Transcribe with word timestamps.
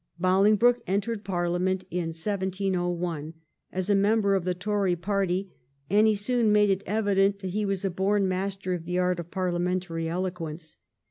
Bolingbroke 0.19 0.81
entered 0.87 1.23
Parliament 1.23 1.83
in 1.91 2.07
1701, 2.07 3.35
as 3.71 3.87
a 3.87 3.93
member 3.93 4.33
of 4.33 4.45
the 4.45 4.55
Tory 4.55 4.95
party, 4.95 5.51
and 5.91 6.07
he 6.07 6.15
soon 6.15 6.51
made 6.51 6.71
it 6.71 6.81
evident 6.87 7.37
that 7.41 7.49
he 7.51 7.67
was 7.67 7.85
a 7.85 7.91
born 7.91 8.27
master 8.27 8.73
of 8.73 8.85
the 8.85 8.97
art 8.97 9.19
of 9.19 9.29
parliamentary 9.29 10.09
eloquence. 10.09 10.77